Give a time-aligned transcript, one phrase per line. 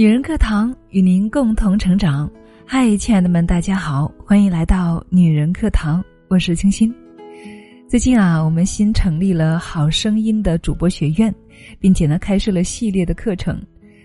[0.00, 2.26] 女人课堂与您共同成长。
[2.64, 6.90] 嗨，亲爱的们，大家好，欢迎来到女人课堂，我是清新。
[7.86, 11.34] 最近啊，我们新成立了好声音的主播学院，
[11.78, 13.60] 并且呢，开设了系列的课程，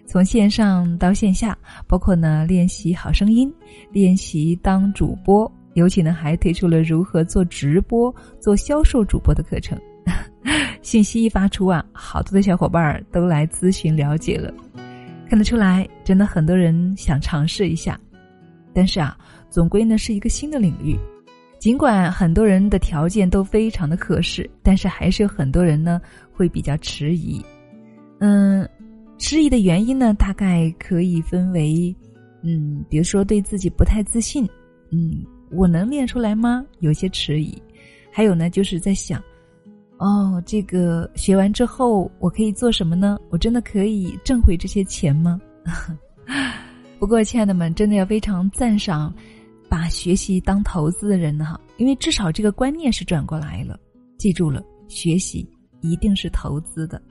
[0.06, 3.50] 从线上到线下，包括呢练习好声音，
[3.94, 9.80] 练习当主播，尤其呢还推出了如何做直播、做销售主播的课程。
[10.84, 14.54] 信息一发出啊，好多的小伙伴都来咨询了解了。
[15.28, 18.00] 看得出来，真的很多人想尝试一下，
[18.74, 19.18] 但是啊，
[19.50, 20.98] 总归呢是一个新的领域。
[21.60, 26.00] 尽管很多人的条件都非常的合适，但是还是有很多人呢
[26.32, 27.44] 会比较迟疑。
[28.20, 28.68] 嗯，
[29.18, 31.96] 迟疑的原因呢，大概可以分为，
[32.44, 34.48] 嗯，比如说对自己不太自信，
[34.92, 36.64] 嗯，我能练出来吗？
[36.82, 37.60] 有些迟疑。
[38.12, 39.22] 还有呢，就是在想。
[39.98, 43.18] 哦，这个学完之后我可以做什么呢？
[43.30, 45.40] 我真的可以挣回这些钱吗？
[47.00, 49.14] 不过，亲爱的们，真的要非常赞赏
[49.70, 53.80] 把学习当投资的人哈，因为至少这个观念是转过来了。
[54.18, 55.48] 记住了，学习
[55.82, 57.02] 一定是投资的，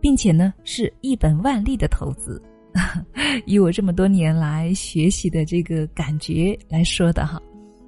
[0.00, 2.40] 并且呢是一本万利的投资。
[3.46, 7.40] 以我这么多年来学习的这个感觉来说的哈。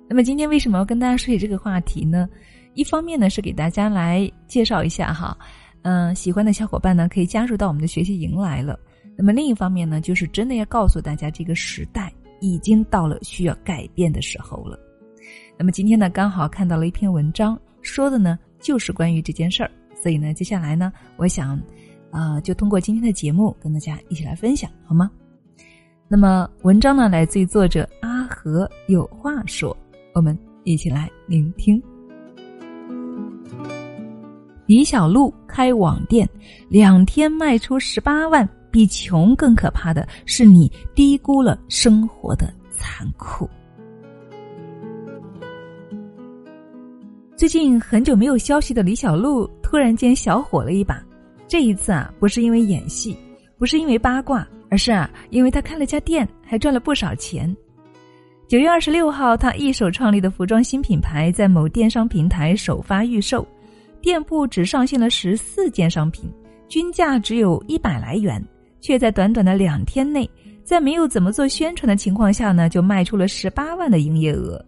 [0.08, 2.28] 那么今天为什么要跟大家说起这个话题呢？
[2.74, 5.36] 一方面呢是给大家来介绍一下哈，
[5.82, 8.78] 嗯，喜欢的小伙伴呢可以加入到我们的学习营来了。
[9.16, 14.78] 那么另一方面呢，就是真的要告诉大家，这个时代已经到了需要改变的时候了。
[15.58, 19.70] 那么今天呢，刚好看到了一篇文章，说的呢就是关于这件事儿，
[20.02, 21.60] 所以呢，接下来呢，我想，
[22.10, 25.10] 啊，就通过今天的节目跟大家一起来分享，好吗？
[26.08, 29.76] 那么文章呢来自于作者阿和有话说，
[30.14, 31.82] 我们一起来聆听。
[34.72, 36.26] 李小璐开网店，
[36.70, 38.48] 两天卖出十八万。
[38.70, 43.46] 比穷更可怕的是，你低估了生活的残酷。
[47.36, 51.04] 最近很久没有消息的李小璐突然间小火了一把。
[51.46, 53.14] 这一次啊，不是因为演戏，
[53.58, 57.54] 不是因为八卦，而是啊，因为他开了家店，还赚了不少钱。
[58.48, 63.46] 九月二十六号，他一手创立的服装新品牌在某电商平台首发预售。
[64.02, 66.28] 店铺只上线了十四件商品，
[66.68, 68.44] 均价只有一百来元，
[68.80, 70.28] 却在短短的两天内，
[70.64, 74.62] 在没有怎么做宣传的情况下呢，就卖出了十八万的营业额。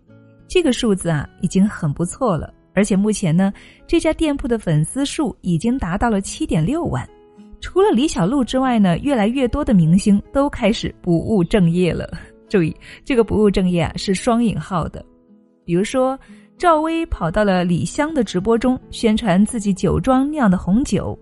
[0.46, 2.54] 这个数字啊，已经很不错了。
[2.74, 3.52] 而且目前呢，
[3.88, 7.06] 这家店铺的粉丝数已经达到了七点六万。
[7.60, 12.08] 除了李小璐之外呢，越来越多的明星都开始不务正业了。
[12.48, 12.74] 注意，
[13.04, 15.04] 这个不务正业啊，是双引号的。
[15.64, 16.16] 比如说。
[16.56, 21.18] 赵薇跑到了李湘的直播中宣传自己酒庄酿的红酒，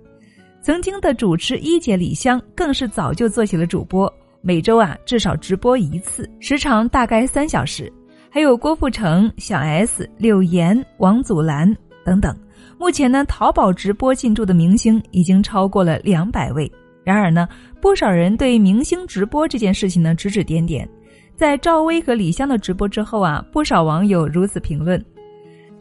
[0.60, 7.92] 曾经的主持一姐李湘更是早就做起了主播，每周啊至少直播一次，时长大概三小时。
[8.30, 12.34] 还有郭富城、小 S、柳岩、王祖蓝等等。
[12.78, 16.70] 目前呢，淘宝直播进驻的明星已经超过了两百位。
[17.04, 17.48] 然而呢，
[17.80, 20.88] 不少人对明星直播这件事情呢指指点点。
[21.34, 25.04] 在赵薇和李湘的直播之后啊，不少网友如此评论。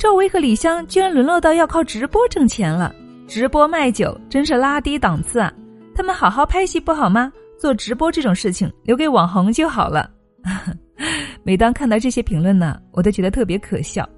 [0.01, 2.91] 赵薇和李湘居然沦落到要靠直播挣钱了，
[3.27, 5.53] 直播卖酒真是拉低档次啊！
[5.93, 7.31] 他们好好拍戏不好吗？
[7.55, 10.09] 做直播这种事情留给网红就好了。
[11.45, 14.09] 每当看到这些评论呢，我都觉得特别可笑。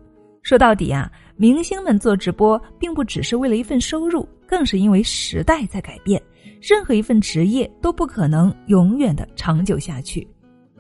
[0.42, 6.22] 说到底啊，明星们做直播并不只是为了一份收入，更是因为时代在改变，
[6.62, 10.26] 任何一份职业都不可能永远的长久下去。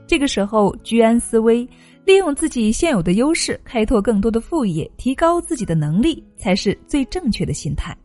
[0.08, 1.68] 这个时候居安思危。
[2.06, 7.96] 利用自己现有的优势，开拓更多的副业，提高自己的能力，才是最正确的心态。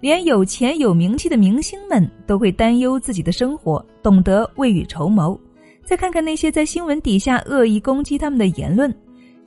[0.00, 5.38] 连有钱有名气的明星们都会担忧自己的生活，懂得未雨绸缪。
[5.84, 8.94] 再看看那些在新闻底下恶意攻击他们的言论，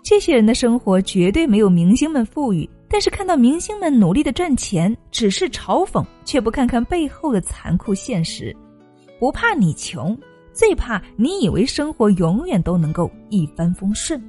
[0.02, 2.68] 这些人的生活绝对没有明星们富裕。
[2.92, 8.56] 但是看到明星们努力的赚钱，只是嘲讽，却不看看背后的残酷现实。
[9.19, 10.18] 不怕你穷。
[10.59, 14.21] 最怕你以为生活永远都能够一帆风顺。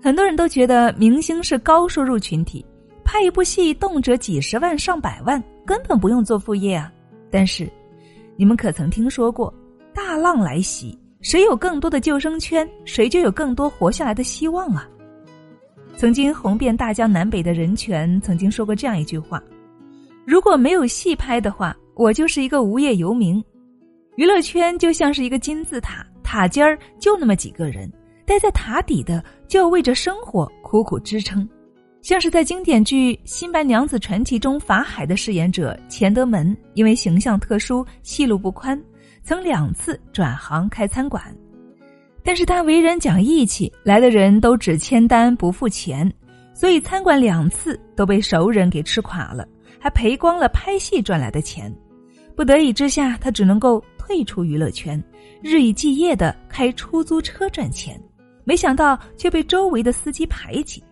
[0.00, 2.64] 很多人都觉得明星是高收入群体，
[3.02, 6.92] 拍一部戏动辄几十万上百万，根本不用做副业啊。
[7.28, 7.68] 但是，
[8.36, 9.52] 你们可曾听说过，
[9.92, 14.88] 大浪来袭，谁有更多的救生圈，谁就有更多活下来的希望啊？
[15.96, 19.42] 曾经红遍大江南北的任泉曾经说过这样一句话
[20.24, 23.44] ：“如果没有戏拍的话，我就是一个无业游民。”
[24.18, 27.88] 娱乐圈就像是一个金字塔，塔尖儿就那么几个人，
[28.26, 31.48] 待在塔底的就要为着生活苦苦支撑。
[32.02, 38.76] 像是在经典剧《新白娘子传奇》中，法海的饰演者钱德门，因为形象特殊，戏路不宽，
[39.22, 41.22] 曾两次转行开餐馆，
[42.24, 46.12] 但是他为人讲义气，来的人都只签单不付钱，
[46.52, 49.46] 所以餐馆两次都被熟人给吃垮了，
[49.78, 51.72] 还赔光了拍戏赚来的钱。
[52.34, 54.98] 不得已之下，他只能够退出娱乐圈，
[55.42, 58.02] 日以继夜的开出租车赚钱。
[58.42, 60.82] 没想到却被周围的司机排挤。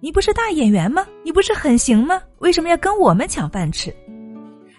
[0.00, 1.06] 你不是大演员吗？
[1.24, 2.20] 你不是很行吗？
[2.40, 3.94] 为什么要跟我们抢饭吃？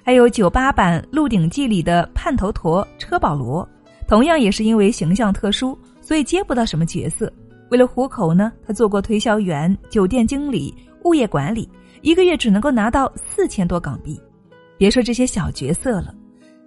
[0.04, 3.66] 还有九八版《鹿鼎记》里的叛头陀车保罗，
[4.10, 7.32] 同样也是因为形象特殊，所以接不到什么角色。
[7.72, 10.76] 为了糊口呢，他做过推销员、酒店经理、
[11.06, 11.70] 物业管理，
[12.02, 14.20] 一个月只能够拿到四千多港币。
[14.78, 16.14] 别说这些小角色了，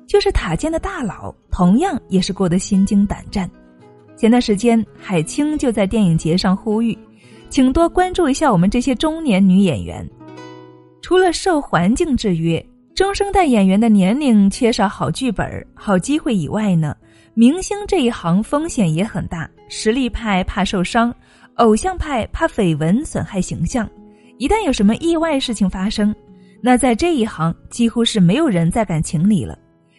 [0.09, 3.49] 就是塔尖的大佬，同样也是过得心惊胆战。
[4.17, 6.97] 前段时间，海清就在电影节上呼吁，
[7.51, 10.09] 请多关注一下我们这些中年女演员，
[11.03, 12.65] 除了受环境制约。
[12.95, 16.97] 中生代演员的年龄缺少好剧本、好机会以外呢，
[17.33, 19.49] 明星这一行风险也很大。
[19.69, 21.15] 实力派怕受伤，
[21.57, 23.89] 偶像派怕绯闻损害形象。
[24.39, 26.13] 一旦有什么意外事情发生，
[26.61, 29.57] 那在这一行几乎是没有人再敢请你了，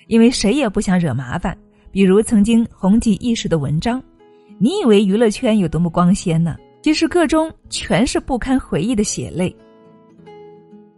[0.09, 1.57] 因为谁也不想惹麻烦。
[1.89, 4.03] 比如曾经红极一时的文章，
[4.57, 6.57] 你以为娱乐圈有多么光鲜呢？
[6.81, 9.55] 其实个中全是不堪回忆的血泪。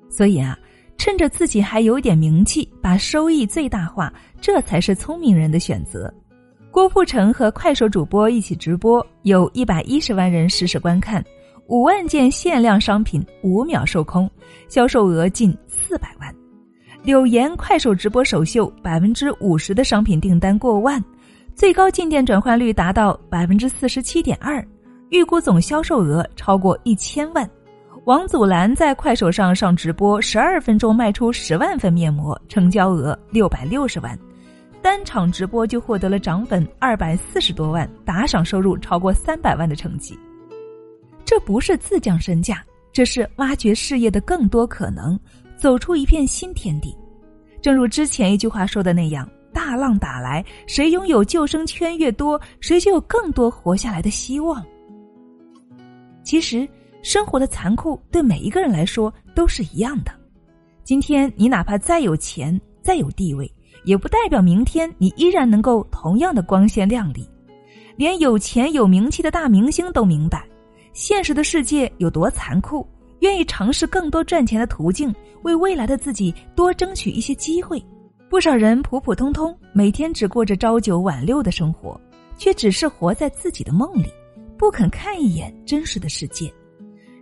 [0.10, 0.58] 所以啊。
[0.98, 6.14] 趁着自己还有点名气，把收益最大化，这才是聪明人的选择。
[6.70, 11.26] 郭富城和快手主播一起直播，有一百一十万人实时观看，
[11.66, 14.30] 五万件限量商品五秒售空，
[14.70, 16.41] 销售额近四百万。
[17.04, 21.04] 柳岩快手直播首秀，百分之五十的商品订单过万，
[21.56, 24.64] 最高进店转换率达到百分之四十七点二，
[25.10, 27.50] 预估总销售额超过一千万。
[28.06, 34.18] 王祖蓝在快手上上直播，十二分钟卖出十万份面膜，成交额六百六十万，
[34.80, 40.16] 单场直播就获得了涨粉二百四十多万，打赏收入超过三百万的成绩。
[41.26, 42.64] 这不是自降身价，
[42.94, 45.20] 这是挖掘事业的更多可能，
[45.62, 46.98] 走出一片新天地。
[47.62, 54.66] 正如之前一句话说的那样：“大浪打来，谁拥有救生圈越多，谁就有更多活下来的希望。”
[56.26, 56.68] 其实。
[57.04, 60.12] 生活的残酷对每一个人来说都是一样的。
[60.84, 63.52] 今天你哪怕再有钱、再有地位，
[63.86, 67.28] 也不代表明天你依然能够同样的光鲜亮丽。
[67.96, 70.48] 连有钱有名气的大明星都明白，
[70.94, 72.88] 现实的世界有多残酷，
[73.22, 75.14] 愿意尝试更多赚钱的途径，
[75.44, 77.84] 为未来的自己多争取一些机会。
[78.30, 82.00] 不少人普普通通，每天只过着朝九晚六的生活，
[82.38, 84.08] 却只是活在自己的梦里，
[84.58, 86.52] 不肯看一眼真实的世界。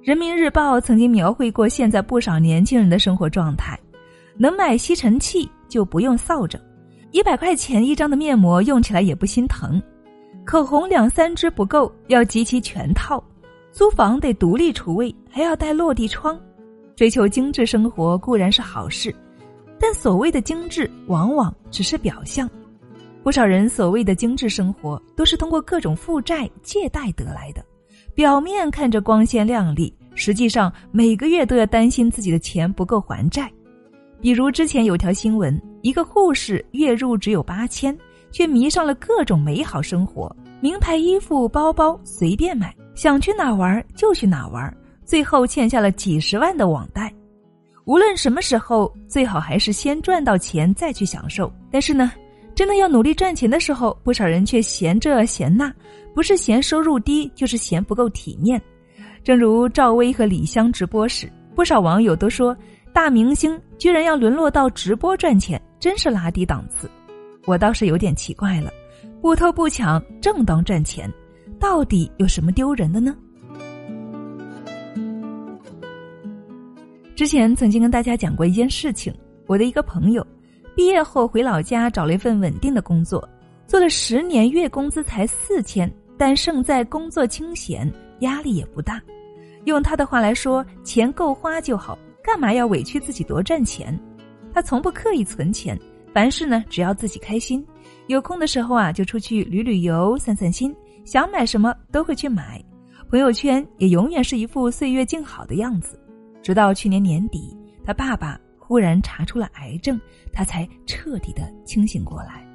[0.01, 3.77] 人民日报曾经描绘过现在不少年轻人的生活状态：
[4.37, 6.57] 能买吸尘器就不用扫帚，
[7.11, 9.81] 一百块钱一张的面膜用起来也不心疼，
[10.45, 13.21] 口红两三支不够，要集齐全套；
[13.71, 16.39] 租房得独立厨卫，还要带落地窗。
[16.95, 19.13] 追求精致生活固然是好事，
[19.79, 22.49] 但所谓的精致往往只是表象。
[23.23, 27.63] 不少人所谓的精致生活，都是通过各种负债借贷得来的。
[28.13, 33.49] 表面看着光鲜亮丽，实际上每个月都要担心自己的钱不够还债。
[34.19, 37.97] 比如之前有条新闻，一个护士月入只有八千，
[38.31, 47.09] 却迷上了各种美好生活，名牌衣服、包包随便买，想去哪玩就去哪玩，最后欠下了几十万的网贷。
[47.85, 51.49] 无论什么时候，最好还是先赚到钱再去享受。
[51.71, 52.11] 但是呢？
[52.53, 55.73] 真的要努力赚钱的时候，不少人却嫌这嫌那，
[56.13, 58.61] 不是嫌收入低，就是嫌不够体面。
[59.23, 62.53] 正如赵薇和李湘直播时，不少网友都说，
[62.91, 66.91] 大明星居然要沦落到直播赚钱，真是拉低档次。
[67.45, 68.69] 我倒是有点奇怪了，
[69.21, 71.09] 不偷不抢，正当赚钱，
[71.59, 73.15] 到底有什么丢人的呢？
[77.15, 79.13] 之前曾经跟大家讲过一件事情，
[79.45, 80.25] 我的一个朋友。
[80.75, 83.27] 毕业后回老家找了一份稳定的工作，
[83.67, 89.01] 做了十年，月工资才四千，但胜在工作清闲，压力也不大。
[89.65, 93.99] 用他的话来说，钱够花就好，干嘛要委屈自己多赚钱？
[94.53, 95.77] 他从不刻意存钱，
[96.13, 97.65] 凡事呢只要自己开心。
[98.07, 100.73] 有空的时候啊，就出去旅旅游、散散心，
[101.09, 102.63] 想买什么都会去买。
[103.09, 105.99] 朋友圈也永远是一副岁月静好的样子。
[106.43, 108.39] 直到去年年底，他爸爸。
[108.59, 109.99] 忽然查出了癌症，
[110.31, 112.47] 他才彻底的清醒过来。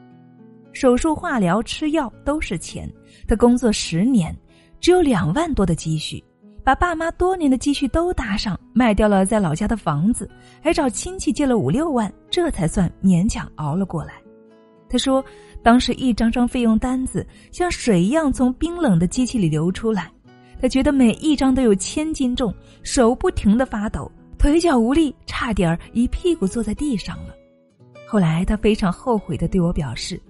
[0.73, 2.89] 手术、化疗、吃药都是钱。
[3.27, 4.33] 他工作十年，
[4.79, 6.23] 只有两万多的积蓄，
[6.63, 10.31] 把爸妈多年的积蓄都搭上，卖掉了在老家的房子，
[10.63, 14.13] 还找亲戚借了五六万，这才算勉强熬了过来。
[14.89, 15.25] 他说，
[15.65, 20.13] 当时一张张费用单子像水一样从冰冷的机器里流出来，
[20.61, 27.35] 他觉得每一张都有千斤重，手不停的发抖，腿脚无力，差点儿一屁股坐在地上了。
[28.07, 30.21] 后来他非常后悔的对我表示，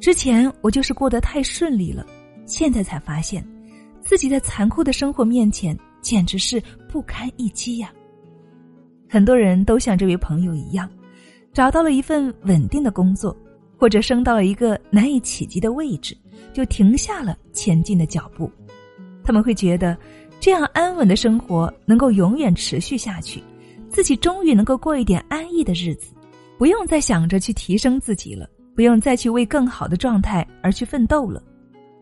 [0.00, 2.06] 之前我就是过得太顺利了，
[2.46, 3.44] 现在才发现，
[4.00, 7.92] 自己在残酷的生活面前简直是不堪一击呀。
[9.10, 10.88] 很多人都像这位朋友一样，
[11.52, 13.36] 找到了一份稳定的工作，
[13.78, 16.14] 或者升到了一个难以企及的位置，
[16.52, 18.50] 就停下了前进的脚步。
[19.24, 19.96] 他们会觉得，
[20.40, 23.42] 这样安稳的生活能够永远持续下去，
[23.88, 26.12] 自己终于能够过一点安逸的日子，
[26.58, 31.42] 不用再想着去提升自己了，不用再去为更好的状态而去奋斗了。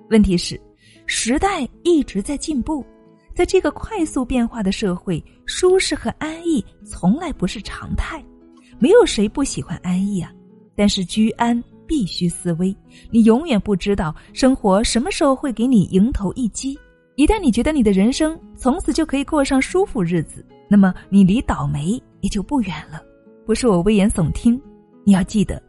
[0.09, 0.61] 问题是，
[1.04, 2.85] 时代一直在进步。
[3.35, 8.25] 在这个快速变化的社会，舒适和安逸从来不是常态。
[8.78, 10.33] 没有谁不喜欢安逸啊，
[10.76, 12.76] 但是居安必须思危。
[13.11, 16.78] 你永远不知道生活什么时候会给你迎头一击。
[17.16, 23.02] 一旦你觉得你的人生从此就可以过上舒服日子，那么你离倒霉也就不远了。
[23.47, 24.61] 不是我危言耸听，
[25.02, 25.62] 你要记得，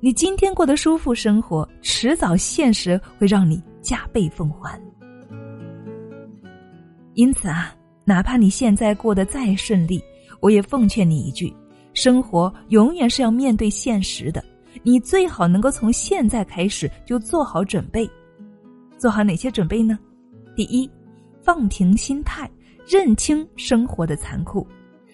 [0.00, 4.80] 你今天过的舒服生活，迟早现实会让你加倍奉还。
[7.12, 10.02] 因此啊，哪怕你现在过得再顺利，
[10.40, 11.52] 我也奉劝你一句：
[11.96, 14.44] 生活永远是要面对现实的。
[14.82, 18.08] 你最好能够从现在开始就做好准备。
[18.98, 19.98] 做好哪些准备呢？
[20.54, 20.88] 第一，
[21.42, 22.48] 放平心态，
[22.86, 24.64] 认清生活的残酷。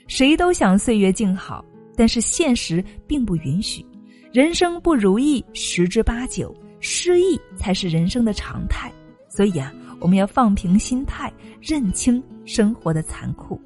[0.09, 1.65] 谁都想岁月静好，
[1.97, 3.87] 但是现实并不允许。
[4.33, 8.93] 人生不如意十之八九，失意才是人生的常态。
[9.29, 9.73] 所以啊。
[10.01, 13.57] 我们要放平心态，认清生活的残酷，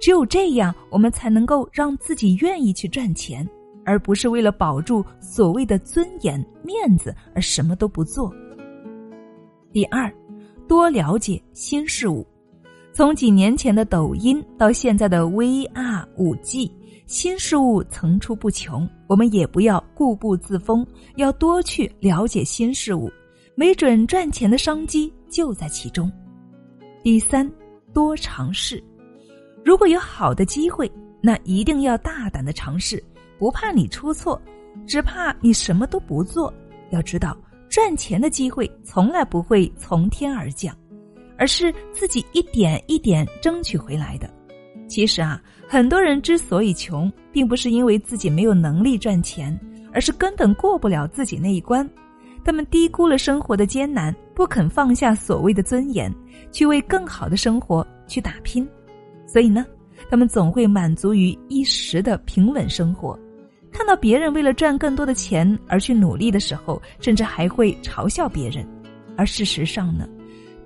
[0.00, 3.48] 只有这样，我们才能够让自己愿意去赚钱，
[3.84, 8.32] 而不是为了保住所谓的尊严、面子而什么都不做。
[9.72, 10.12] 第二，
[10.66, 12.26] 多了解新事物。
[12.92, 16.72] 从几年前的抖音到现在的 VR、五 G，
[17.06, 18.88] 新事物层出不穷。
[19.06, 20.86] 我们也不要固步自封，
[21.16, 23.10] 要多去了解新事物。
[23.54, 26.10] 没准赚钱的商机就在其中。
[27.02, 27.48] 第三，
[27.92, 28.82] 多尝试。
[29.68, 33.04] 如果有好的机会，那一定要大胆的尝试，
[33.38, 34.40] 不怕你出错，
[34.86, 36.50] 只怕你什么都不做。
[36.88, 37.36] 要知道，
[37.68, 40.74] 赚钱的机会从来不会从天而降，
[41.36, 44.26] 而是自己一点一点争取回来的。
[44.88, 49.54] 其实啊，很多人之所以穷，并不是因为自己没有能力赚钱，
[49.92, 51.86] 而是根本过不了自己那一关。
[52.42, 56.10] 他们低估了生活的艰难，不肯放下所谓的尊严，
[56.50, 58.66] 去为更好的生活去打拼，
[59.28, 59.64] 所以呢，
[60.10, 63.16] 他们总会满足于一时的平稳生活。
[63.70, 68.66] 看到别人为了赚更多的钱而去努力的时候，甚至还会嘲笑别人。
[69.16, 70.08] 而事实上呢，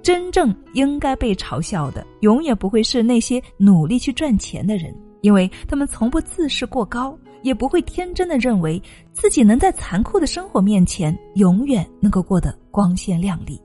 [0.00, 7.18] 真正应该被嘲笑的，永远不会是那些努力去赚钱的人，因为他们从不自视过高。
[7.42, 13.60] 也不会天真的认为自己能在残酷的生活面前永远能够过得光鲜亮丽。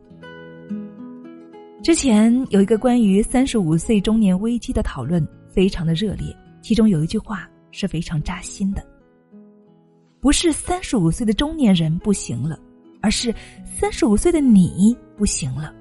[1.88, 6.36] 之前有一个关于三十五岁中年危机的讨论，非常的热烈。
[6.62, 8.86] 其中有一句话是非常扎心的：
[10.20, 12.60] 不是三十五岁的中年人不行了，
[13.02, 15.74] 而是三十五岁的你不行了。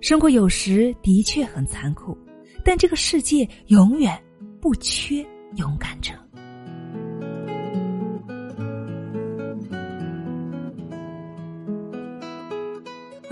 [0.00, 2.18] 生活有时的确很残酷，
[2.64, 4.20] 但这个世界永远
[4.60, 6.14] 不缺勇敢者。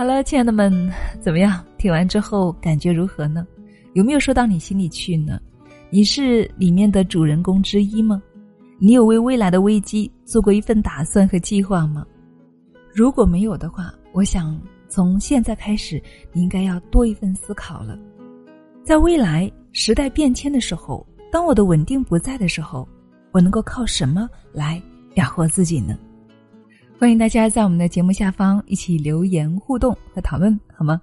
[0.05, 1.65] 好了，亲爱的们，怎么样？
[1.79, 3.47] 听完之后感觉如何呢？
[3.95, 5.41] 有没有说到你心里去呢？
[5.89, 8.23] 你是里面的主人公之一吗？
[8.79, 12.05] 你有为未来的危机做过一份打算和计划吗？
[12.93, 15.99] 如果没有的话，我想从现在开始，
[16.35, 17.99] 你应该要多一份思考了。
[18.83, 22.87] 在未来时代变迁的时候，当我的稳定不在的时候，
[23.33, 24.79] 我能够靠什么来
[25.15, 25.99] 养活自己呢？
[27.05, 30.99] 欢迎大家在我们的节目下方一起留言互动和讨论，好吗？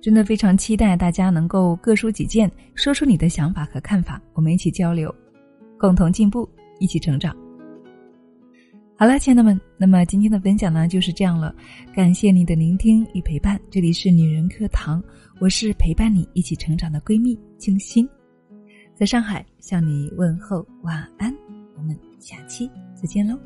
[0.00, 5.12] 真的非常期待大家能够各抒己见，说出你的想法和看法，我们一起交流，
[5.76, 6.48] 共同进步，
[6.78, 7.36] 一起成长。
[8.96, 11.52] 好了，亲爱的们，那么今天的分享呢就是这样了，
[11.92, 13.60] 感谢你的聆听与陪伴。
[13.68, 15.02] 这里是女人课堂，
[15.40, 18.08] 我是陪伴你一起成长的闺蜜静心，
[18.94, 21.34] 在上海向你问候晚安，
[21.76, 23.36] 我们下期再见喽。